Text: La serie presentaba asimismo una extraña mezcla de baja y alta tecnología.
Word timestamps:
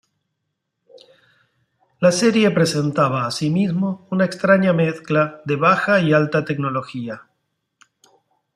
La 1.99 2.11
serie 2.11 2.49
presentaba 2.49 3.27
asimismo 3.27 4.07
una 4.09 4.25
extraña 4.25 4.73
mezcla 4.73 5.43
de 5.45 5.57
baja 5.57 6.01
y 6.01 6.11
alta 6.11 6.43
tecnología. 6.43 7.27